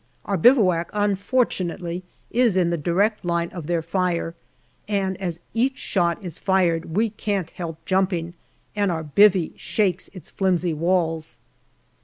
Our 0.25 0.35
bivouac, 0.37 0.89
unfortunately, 0.93 2.03
is 2.31 2.57
in 2.57 2.71
the 2.71 2.75
direct 2.77 3.23
line 3.23 3.49
of 3.51 3.67
their 3.67 3.83
fire, 3.83 4.33
and 4.87 5.15
as 5.21 5.39
each 5.53 5.77
shot 5.77 6.17
is 6.23 6.39
fired 6.39 6.95
we 6.95 7.11
can't 7.11 7.51
help 7.51 7.85
jumping, 7.85 8.33
and 8.75 8.91
our" 8.91 9.03
bivvy" 9.15 9.51
shakes 9.59 10.07
its 10.11 10.27
flimsy 10.27 10.73
walls. 10.73 11.37